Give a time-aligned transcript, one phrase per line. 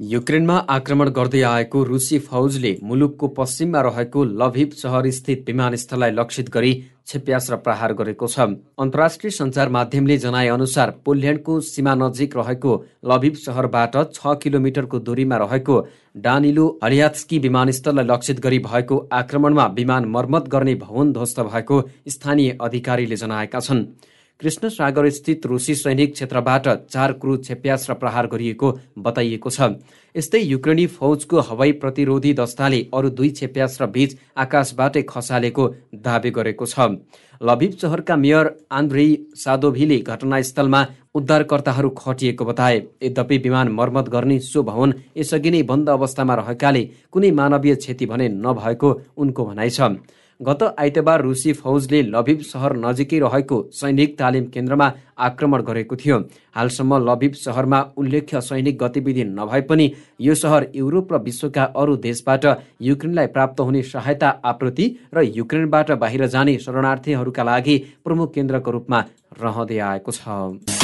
[0.00, 7.56] युक्रेनमा आक्रमण गर्दै आएको रुसी फौजले मुलुकको पश्चिममा रहेको लभिभ सहरस्थित विमानस्थललाई लक्षित गरी क्षेप्यास्त्र
[7.58, 8.46] प्रहार गरेको छ।
[8.78, 12.74] अन्तर्राष्ट्रिय सञ्चार माध्यमले जनाए अनुसार पोल्यान्डको सीमा नजिक रहेको
[13.04, 15.80] लभिभ सहरबाट छ किलोमिटरको दूरीमा रहेको
[16.20, 23.16] डानिलो हरियात्स्की विमानस्थललाई लक्षित गरी भएको आक्रमणमा विमान मर्मत गर्ने भवन ध्वस्त भएको स्थानीय अधिकारीले
[23.16, 23.84] जनाएका छन्।
[24.40, 29.66] कृष्ण सागर स्थित रुसी सैनिक क्षेत्रबाट चार क्रु क्षेप्यास्त्र प्रहार गरिएको बताइएको छ।
[30.14, 35.66] यस्तै युक्रेनी फौजको हवाई प्रतिरोधी दस्ताले अरू दुई क्षेप्यास्त्र बीच आकाशबाटै खसालेको
[35.98, 36.86] दावी गरेको छ।
[37.40, 39.06] लभिब सहरका मेयर आन्द्रे
[39.36, 46.34] सादोभीले घटनास्थलमा उद्धारकर्ताहरू खटिएको बताए। यद्यपि विमान मर्मत गर्ने सो भवन यसअघि नै बन्द अवस्थामा
[46.34, 49.90] रहेकाले कुनै मानवीय क्षति भने नभएको उनको भनाइ छ।
[50.40, 56.18] गत आइतबार रुसी फौजले लभिब सहर नजिकै रहेको सैनिक तालिम केन्द्रमा आक्रमण गरेको थियो।
[56.54, 62.46] हालसम्म लभिब सहरमा उल्लेख्य सैनिक गतिविधि नभए पनि यो सहर युरोप र विश्वका अरू देशबाट
[62.82, 69.04] युक्रेनलाई प्राप्त हुने सहायता आपूर्ति र युक्रेनबाट बाहिर जाने शरणार्थीहरूका लागि प्रमुख केन्द्रको रूपमा
[69.42, 70.77] रहँदै आएको छ।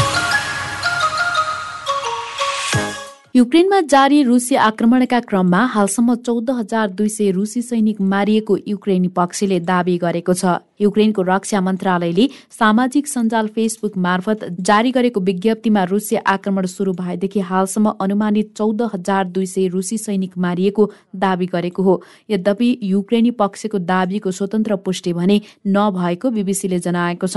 [3.35, 9.59] युक्रेनमा जारी रुसी आक्रमणका क्रममा हालसम्म चौध हजार दुई सय रुसी सैनिक मारिएको युक्रेनी पक्षले
[9.61, 16.67] दावी गरेको छ। युक्रेनको रक्षा मन्त्रालयले सामाजिक सञ्जाल फेसबुक मार्फत जारी गरेको विज्ञप्तिमा रुसी आक्रमण
[16.67, 21.95] सुरु भएदेखि हालसम्म अनुमानित चौध हजार दुई सय रुसी सैनिक मारिएको दावी गरेको हो।
[22.31, 27.37] यद्यपि युक्रेनी पक्षको दावीको स्वतन्त्र पुष्टि भने नभएको बिबिसीले जनाएको छ।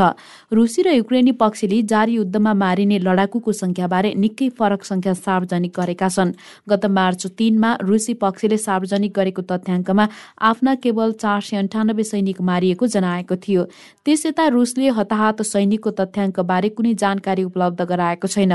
[0.52, 6.34] रुसी र युक्रेनी पक्षले जारी युद्धमा मारिने लडाकुको संख्याबारे निकै फरक संख्या सार्वजनिक गरेका छन्।
[6.70, 10.08] गत मार्च तीनमा रुसी पक्षले सार्वजनिक गरेको तथ्याङ्कमा
[10.42, 13.64] आफ्ना केवल चार सय अन्ठानब्बे सैनिक मारिएको जनाएको भएको थियो।
[14.06, 18.52] त्यस यता रुसले हताहत सैनिकको तथ्याङ्कबारे कुनै जानकारी उपलब्ध गराएको छैन।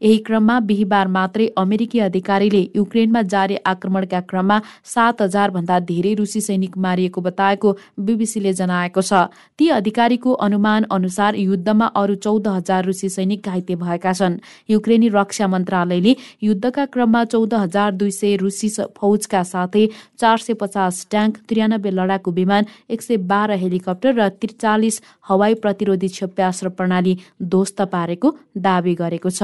[0.00, 6.40] यही क्रममा बिहिबार मात्रै अमेरिकी अधिकारीले युक्रेनमा जारी आक्रमणका क्रममा सात हजार भन्दा धेरै रुसी
[6.40, 13.08] सैनिक मारिएको बताएको बिबिसीले जनाएको छ। ती अधिकारीको अनुमान अनुसार युद्धमा अरू चौध हजार रुसी
[13.08, 14.40] सैनिक घाइते भएका छन्।
[14.70, 19.86] युक्रेनी रक्षा मन्त्रालयले युद्धका क्रममा चौध हजार दुई सय रुसी फौजका साथै
[20.18, 26.08] चार सय पचास ट्याङ्क त्रियानब्बे लडाकु विमान एक सय बाह्र हेलिकप्टर र त्रिचालिस हवाई प्रतिरोधी
[26.08, 29.42] क्षेप्यास्त्र प्रणाली ध्वस्त पारेको दावी गरेको छ।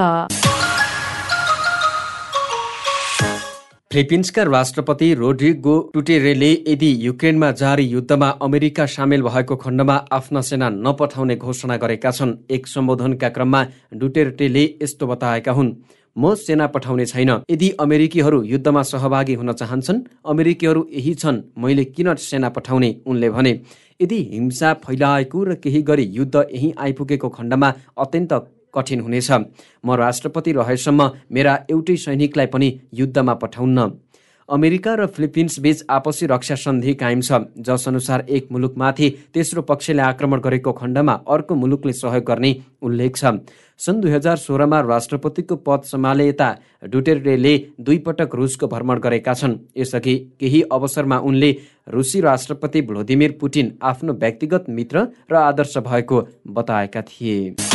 [3.91, 11.37] फिलिपिन्सका राष्ट्रपति रोड्रिगो टुटेरेले यदि युक्रेनमा जारी युद्धमा अमेरिका सामेल भएको खण्डमा आफ्ना सेना नपठाउने
[11.37, 13.60] घोषणा गरेका छन् एक सम्बोधनका क्रममा
[13.94, 15.75] डुटेर्टेले यस्तो बताएका हुन्।
[16.16, 22.15] म सेना पठाउने छैन। यदि अमेरिकीहरू युद्धमा सहभागी हुन चाहन्छन् अमेरिकीहरू यही छन् मैले किन
[22.16, 22.91] सेना पठाउने?
[23.06, 23.53] उनले भने
[24.00, 28.32] यदि हिंसा फैलाएको र केही गरी युद्ध यहीँ आइपुगेको खण्डमा अत्यन्त
[28.75, 29.31] कठिन हुनेछ।
[29.84, 33.88] म राष्ट्रपति रहेसम्म मेरा एउटै सैनिकलाई पनि युद्धमा पठाउन्न।
[34.50, 40.03] अमेरिका र फिलिपिन्स बीच आपसी रक्षा सन्धि कायम छ। जस अनुसार एक मुलुकमाथि तेस्रो पक्षले
[40.03, 42.50] आक्रमण गरेको खण्डमा अर्को मुलुकले सहयोग गर्ने
[42.83, 43.38] उल्लेख छ।
[43.81, 46.49] सन् दुई हजार सोह्रमा राष्ट्रपतिको पद सम्हाले यता
[46.91, 51.50] डुटेरेले दुई पटक रुसको भ्रमण गरेका छन्। यसअघि केही अवसरमा उनले
[51.88, 57.69] रुसी राष्ट्रपति भ्लोदिमिर पुटिन आफ्नो व्यक्तिगत मित्र र आदर्श भएको बताएका थिए।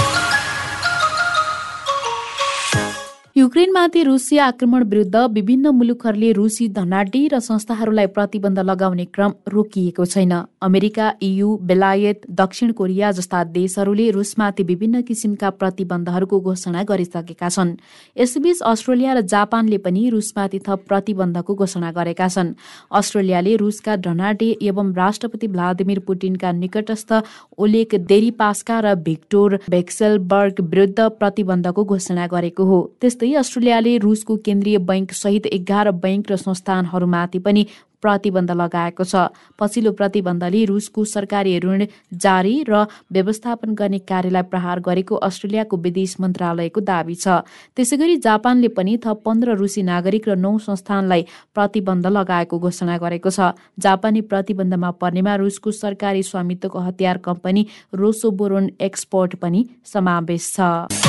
[3.45, 10.31] युक्रेनमाथि रुसी आक्रमण विरुद्ध विभिन्न मुलुकहरूले रुसी धनाडी र संस्थाहरूलाई प्रतिबन्ध लगाउने क्रम रोकिएको छैन।
[10.59, 17.75] अमेरिका इयु बेलायत दक्षिण कोरिया जस्ता देशहरूले रुसमाथि विभिन्न किसिमका प्रतिबन्धहरूको घोषणा गरिसकेका छन्।
[18.17, 22.53] यसबीच अस्ट्रेलिया र जापानले पनि रुसमाथि थप प्रतिबन्धको घोषणा गरेका छन्।
[22.91, 27.13] अस्ट्रेलियाले रुसका धनाडे एवं राष्ट्रपति भ्लादिमिर पुटिनका निकटस्थ
[27.59, 35.11] ओलेक देरीपास्का र भिक्टोर भेक्सेलबर्ग विरुद्ध प्रतिबन्धको घोषणा गरेको हो। त्यस्तै अस्ट्रेलियाले रुसको केन्द्रीय बैंक
[35.13, 37.65] सहित एघार बैंक र संस्थानहरूमाथि पनि
[38.03, 41.85] प्रतिबन्ध लगाएको छ। पछिल्लो प्रतिबन्धले रुसको सरकारी ऋण
[42.15, 47.41] जारी र व्यवस्थापन गर्ने कार्यलाई प्रहार गरेको अस्ट्रेलियाको विदेश मन्त्रालयको दावी छ।
[47.73, 51.25] त्यसै गरी जापानले पनि थप पन्ध्र रुसी नागरिक र नौ संस्थानलाई
[51.55, 57.65] प्रतिबन्ध लगाएको घोषणा गरेको छ। जापानी प्रतिबन्धमा पर्नेमा रुसको सरकारी स्वामित्वको हतियार कम्पनी
[57.95, 61.04] रोसोबोरोन एक्सपोर्ट पनि समावेश छ।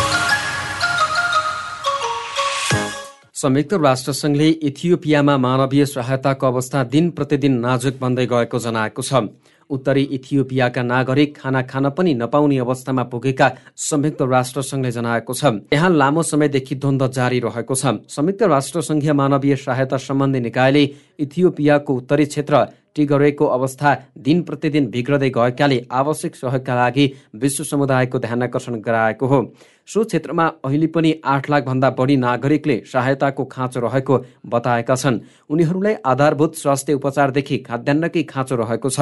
[3.37, 9.21] संयुक्त राष्ट्रसङ्घले इथियोपियामा मानवीय सहायताको अवस्था दिन प्रतिदिन नाजुक बन्दै गएको जनाएको छ।
[9.71, 13.51] उत्तरी इथियोपियाका नागरिक खाना खान पनि नपाउने अवस्थामा पुगेका
[13.89, 19.97] संयुक्त राष्ट्रसङ्घले जनाएको छ। यहाँ लामो समयदेखि द्वन्द्व जारी रहेको छ। संयुक्त राष्ट्रसङ्घीय मानवीय सहायता
[19.99, 20.85] सम्बन्धी निकायले
[21.21, 22.65] इथियोपियाको उत्तरी क्षेत्र
[22.97, 27.05] टिगरेको अवस्था दिन प्रतिदिन बिग्रदै गएकाले आवश्यक सहयोगका लागि
[27.37, 29.41] विश्व समुदायको ध्यान आकर्षण गराएको हो।
[29.89, 35.19] सो क्षेत्रमा अहिले पनि आठ लाखभन्दा बढी नागरिकले सहायताको खाँचो रहेको बताएका छन्।
[35.51, 39.01] उनीहरूलाई आधारभूत स्वास्थ्य उपचारदेखि खाद्यान्नकै खाँचो रहेको छ।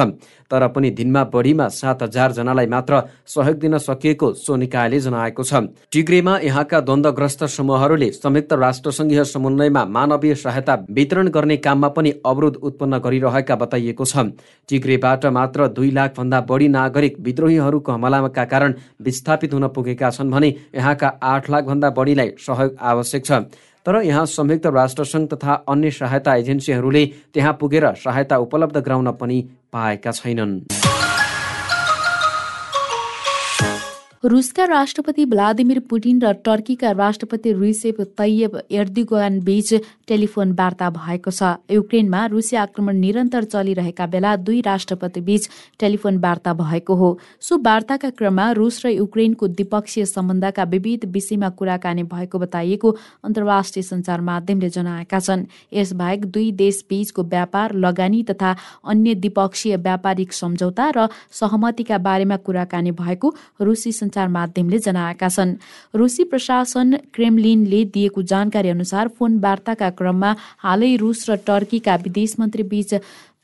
[0.51, 5.53] तर पनि दिनमा बढीमा सात हजारजनालाई मात्र सहयोग दिन सकिएको सो निकायले जनाएको छ।
[5.91, 12.97] टिग्रेमा यहाँका द्वन्द्वग्रस्त समूहहरूले संयुक्त राष्ट्रसङ्घीय समन्वयमा मानवीय सहायता वितरण गर्ने काममा पनि अवरोध उत्पन्न
[12.99, 14.37] गरिरहेका बताइएको छ।
[14.69, 21.07] टिग्रेबाट मात्र दुई लाखभन्दा बढी नागरिक विद्रोहीहरूको हमलाका कारण विस्थापित हुन पुगेका छन् भने यहाँका
[21.23, 23.31] आठ लाखभन्दा बढीलाई सहयोग आवश्यक छ।
[23.85, 29.41] तर यहाँ संयुक्त राष्ट्रसङ्घ तथा अन्य सहायता एजेन्सीहरूले त्यहाँ पुगेर सहायता उपलब्ध गराउन पनि
[29.73, 30.53] पाएका छैनन्।
[34.25, 39.73] रुसका राष्ट्रपति भ्लादिमिर पुटिन र टर्कीका राष्ट्रपति रिसेप तैयब एर्दिगोन बीच
[40.07, 45.49] टेलिफोन वार्ता भएको छ युक्रेनमा रुसी आक्रमण निरन्तर चलिरहेका बेला दुई राष्ट्रपति बीच
[45.79, 47.09] टेलिफोन वार्ता भएको हो
[47.41, 54.21] सो वार्ताका क्रममा रुस र युक्रेनको द्विपक्षीय सम्बन्धका विविध विषयमा कुराकानी भएको बताइएको अन्तर्राष्ट्रिय सञ्चार
[54.23, 58.55] माध्यमले जनाएका छन् यसबाहेक दुई देश बीचको व्यापार लगानी तथा
[58.87, 65.55] अन्य द्विपक्षीय व्यापारिक सम्झौता र सहमतिका बारेमा कुराकानी भएको रुसी सञ्चार माध्यमले जनाएका छन्।
[65.93, 70.31] रुसी प्रशासन क्रेमलिनले दिएको जानकारी अनुसार फोन वार्ताका क्रममा
[70.63, 72.93] हालै रुस र टर्कीका विदेश मन्त्री बीच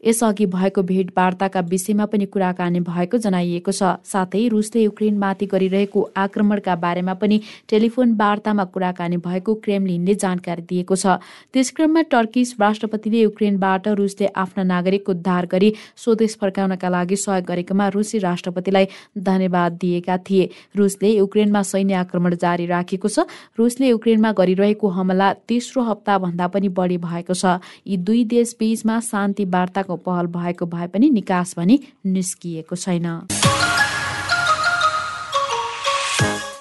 [0.03, 7.13] यसअघि भएको भेटवार्ताका विषयमा पनि कुराकानी भएको जनाइएको छ। साथै रुसले युक्रेनमाथि गरिरहेको आक्रमणका बारेमा
[7.13, 7.39] पनि
[7.69, 11.19] टेलिफोन वार्तामा कुराकानी भएको क्रेमलिनले जानकारी दिएको छ।
[11.53, 18.17] त्यसक्रममा टर्किस राष्ट्रपतिले युक्रेनबाट रुसले आफ्ना नागरिकको उद्धार गरी स्वदेश फर्काउनका लागि सहयोग गरेकोमा रुसी
[18.19, 18.87] राष्ट्रपतिलाई
[19.19, 23.27] धन्यवाद दिएका थिए। रुसले युक्रेनमा सैन्य आक्रमण जारी राखेको छ।
[23.59, 29.45] रुसले युक्रेनमा गरिरहेको हमला तेस्रो हप्ताभन्दा पनि बढी भएको छ। यी दुई देश बीचमा शान्ति
[29.45, 33.27] वार्ताको पहल भएको भए पनि निकास भने निस्किएको छैन।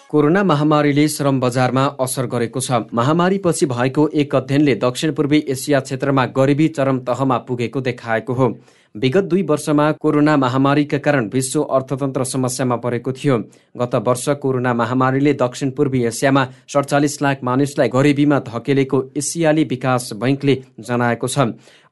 [0.09, 6.27] कोरोना महामारीले श्रम बजारमा असर गरेको छ। महामारीपछि भएको एक अध्ययनले दक्षिण पूर्वी एसिया क्षेत्रमा
[6.27, 8.59] गरिबी चरम तहमा पुगेको देखाएको हो।
[8.95, 13.37] विगत दुई वर्षमा कोरोना महामारीका कारण विश्व अर्थतन्त्र समस्यामा परेको थियो।
[13.79, 20.57] गत वर्ष कोरोना महामारीले दक्षिण पूर्वी एसियामा सडचालिस लाख मानिसलाई गरिबीमा धकेलेको एसियाली विकास बैङ्कले
[20.81, 21.39] जनाएको छ।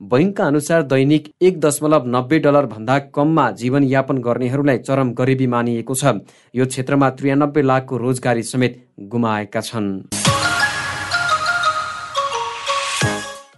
[0.03, 6.19] बैङ्कका अनुसार दैनिक एक दशमलव नब्बे डलर भन्दा कममा जीवनयापन गर्नेहरूलाई चरम गरिबी मानिएको छ।
[6.55, 10.18] यो क्षेत्रमा त्रियानब्बे लाखको रोजगारी समेत गुमाएका छन्।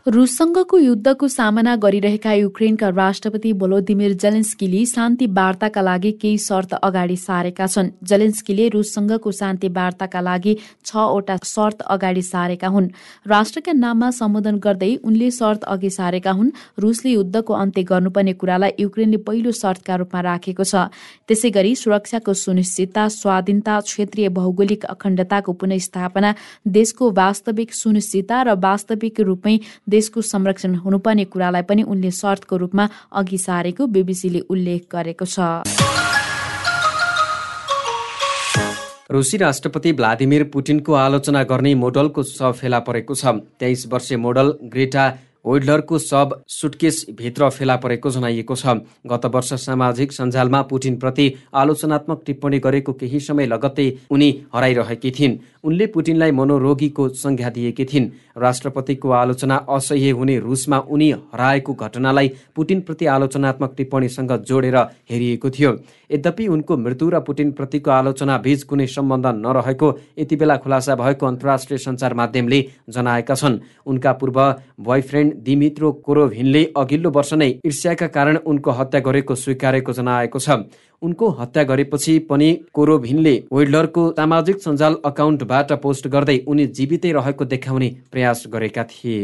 [0.06, 7.66] रुससँगको युद्धको सामना गरिरहेका युक्रेनका राष्ट्रपति भोलोदिमिर जेलेन्स्कीले शान्ति वार्ताका लागि केही शर्त अगाडि सारेका
[7.66, 12.88] छन्। जेलेन्स्कीले रुससँगको शान्ति वार्ताका लागि छवटा शर्त अगाडि सारेका हुन्।
[13.26, 19.16] राष्ट्रका नाममा सम्बोधन गर्दै उनले शर्त अघि सारेका हुन्। रुसले युद्धको अन्त्य गर्नुपर्ने कुरालाई युक्रेनले
[19.20, 20.88] पहिलो शर्तका रूपमा राखेको छ।
[21.28, 26.34] त्यसै गरी सुरक्षाको सुनिश्चितता स्वाधीनता क्षेत्रीय भौगोलिक अखण्डताको पुनस्थापना
[26.66, 29.58] देशको वास्तविक सुनिश्चितता र वास्तविक रूपमै
[29.90, 35.38] देशको संरक्षण हुनुपर्ने कुरालाई पनि उनले शर्तको रूपमा अघि सारेको बीबीसीले उल्लेख गरेको छ।
[39.10, 45.06] रुसी राष्ट्रपति भ्लादिमिर पुटिनको आलोचना गर्ने मोडलको शव फेला परेको छ। तेइस वर्षीय मोडल ग्रेटा
[45.40, 48.66] सब सुटकेस भित्र फेला परेको जनाइएको छ।
[49.08, 55.86] गत वर्ष सामाजिक सञ्जालमा पुटिनप्रति आलोचनात्मक टिप्पणी गरेको केही समय लगत्तै उनी हराइरहेकी थिइन्। उनले
[55.86, 63.74] पुटिनलाई मनोरोगीको संज्ञा दिएकी थिइन्। राष्ट्रपतिको आलोचना असह्य हुने रुसमा उनी हराएको घटनालाई पुटिनप्रति आलोचनात्मक
[63.76, 64.76] टिप्पणीसँग जोडेर
[65.10, 65.72] हेरिएको थियो।
[66.10, 71.78] यद्यपि उनको मृत्यु र पुटिनप्रतिको आलोचना बीच कुनै सम्बन्ध नरहेको यति बेला खुलासा भएको अन्तर्राष्ट्रिय
[71.78, 74.38] सञ्चार माध्यमले जनाएका छन्। उनका पूर्व
[74.80, 80.50] बोयफ्रेन्ड दिमित्रो कोरोभिनले अघिल्लो वर्ष नै ईर्ष्याका कारण उनको हत्या गरेको स्वीकारेको जनाएको छ।
[81.02, 87.88] उनको हत्या गरेपछि पनि कोरोभिनले वेडलरको सामाजिक सञ्जाल अकाउन्टबाट पोस्ट गर्दै उनी जीवितै रहेको देखाउने
[88.12, 89.18] प्रयास गरेका थिए।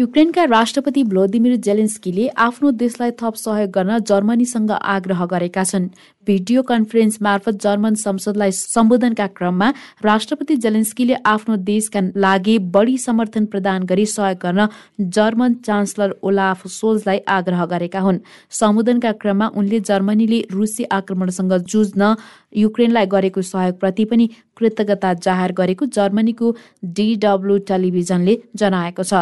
[0.00, 5.88] युक्रेनका राष्ट्रपति भ्लोदिमिर जेलेन्स्कीले आफ्नो देशलाई थप सहयोग गर्न जर्मनीसँग आग्रह गरेका छन्।
[6.26, 9.68] भिडियो कन्फरेन्स मार्फत जर्मन संसदलाई सम्बोधनका क्रममा
[10.04, 14.68] राष्ट्रपति जेलेन्स्कीले आफ्नो देशका लागि बढी समर्थन प्रदान गरी सहयोग गर्न
[15.10, 18.18] जर्मन चान्सलर ओलाफ सोल्जलाई आग्रह गरेका हुन्।
[18.52, 22.14] सम्बोधनका क्रममा उनले जर्मनीले रुसी आक्रमणसँग जुझ्न
[22.56, 26.54] युक्रेनलाई गरेको सहयोगप्रति पनि कृतज्ञता जाहेर गरेको जर्मनीको
[26.96, 29.14] डिडब्ल्यू टेलिभिजनले जनाएको छ।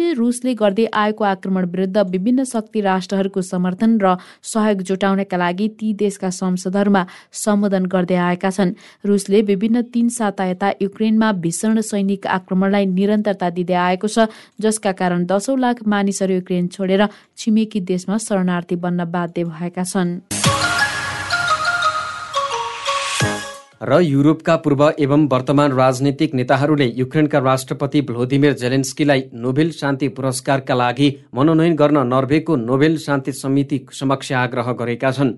[0.00, 5.92] जेलेन्स्कीले रुसले गर्दै आएको आक्रमण विरुद्ध विभिन्न शक्ति राष्ट्रहरूको समर्थन र सहयोग जुटाउनका लागि ती
[5.94, 7.02] देशका संसदहरूमा
[7.34, 13.76] सम्बोधन गर्दै आएका छन्। रुसले विभिन्न तीन साता यता युक्रेनमा भीषण सैनिक आक्रमणलाई निरन्तरता दिँदै
[13.76, 14.28] आएको छ
[14.58, 20.39] जसका कारण दशौं लाख मानिसहरू युक्रेन छोडेर छिमेकी देशमा शरणार्थी बन्न बाध्य भएका छन्।
[23.80, 31.08] र युरोपका पूर्व एवं वर्तमान राजनीतिक नेताहरूले युक्रेनका राष्ट्रपति भ्लोदिमिर जेलेन्स्कीलाई नोबेल शान्ति पुरस्कारका लागि
[31.34, 35.32] मनोनयन गर्न नर्वेको नोबेल शान्ति समिति समक्ष आग्रह गरेका छन्।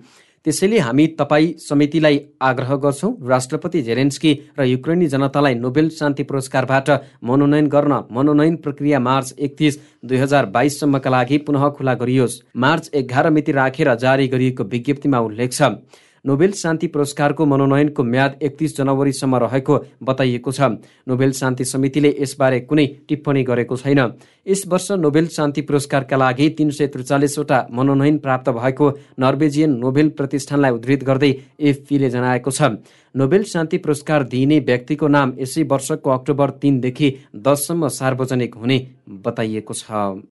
[0.46, 6.90] त्यसैले हामी तपाईँ समितिलाई आग्रह गर्छौँ राष्ट्रपति जेरेन्स्की र युक्रेनी जनतालाई नोबेल शान्ति पुरस्कारबाट
[7.24, 13.30] मनोनयन गर्न मनोनयन प्रक्रिया मार्च एकतिस दुई हजार बाइससम्मका लागि पुनः खुला गरियोस्। मार्च एघार
[13.30, 15.76] मिति राखेर जारी गरिएको विज्ञप्तिमा उल्लेख छ।
[16.24, 20.60] नोबेल शान्ति पुरस्कारको मनोनयनको म्याद एकतिस जनवरीसम्म रहेको बताइएको छ।
[21.08, 23.98] नोबेल शान्ति समितिले यसबारे कुनै टिप्पणी गरेको छैन।
[24.46, 30.70] यस वर्ष नोबेल शान्ति पुरस्कारका लागि तीन सय त्रिचालिसवटा मनोनयन प्राप्त भएको नर्वेजियन नोबेल प्रतिष्ठानलाई
[30.70, 32.70] उद्धृत गर्दै एफपीले जनाएको छ।
[33.14, 38.78] नोबेल शान्ति पुरस्कार दिइने व्यक्तिको नाम यसै वर्षको अक्टोबर तिनदेखि दससम्म सार्वजनिक हुने
[39.20, 40.14] बताइएको छ।